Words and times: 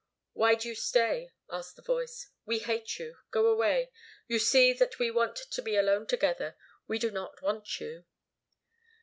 "Why 0.33 0.55
do 0.55 0.67
you 0.67 0.73
stay?" 0.73 1.29
asked 1.51 1.75
the 1.75 1.83
voice. 1.83 2.31
"We 2.43 2.57
hate 2.57 2.97
you. 2.97 3.17
Go 3.29 3.45
away. 3.45 3.91
You 4.27 4.39
see 4.39 4.73
that 4.73 4.97
we 4.97 5.11
want 5.11 5.35
to 5.35 5.61
be 5.61 5.75
alone 5.75 6.07
together. 6.07 6.55
We 6.87 6.97
do 6.97 7.11
not 7.11 7.39
want 7.43 7.79
you." 7.79 8.05